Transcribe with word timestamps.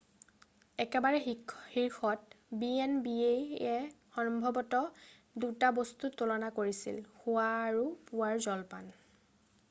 একেবাৰে 0.83 1.17
শীৰ্ষত 1.23 2.39
b&b 2.63 3.11
য়ে 3.25 3.75
সম্ভৱত 4.15 4.79
2টা 5.43 5.69
বস্তু 5.81 6.11
তুলনা 6.21 6.49
কৰিছিল 6.55 6.97
শোৱা 7.27 7.45
আৰু 7.67 7.85
পূৱাৰ 8.09 8.41
জলপান 8.47 8.89